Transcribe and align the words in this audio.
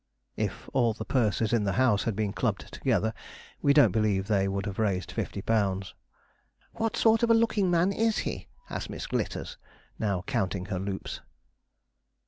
If 0.35 0.67
all 0.73 0.93
the 0.93 1.05
purses 1.05 1.53
in 1.53 1.63
the 1.63 1.73
house 1.77 2.05
had 2.05 2.15
been 2.15 2.33
clubbed 2.33 2.73
together, 2.73 3.13
we 3.61 3.71
don't 3.71 3.91
believe 3.91 4.25
they 4.25 4.47
would 4.47 4.65
have 4.65 4.79
raised 4.79 5.11
fifty 5.11 5.43
pounds. 5.43 5.93
'What 6.73 6.97
sort 6.97 7.21
of 7.21 7.29
a 7.29 7.35
looking 7.35 7.69
man 7.69 7.91
is 7.93 8.17
he?' 8.25 8.47
asked 8.67 8.89
Miss 8.89 9.05
Glitters, 9.05 9.59
now 9.99 10.23
counting 10.25 10.65
her 10.65 10.79
loops. 10.79 11.21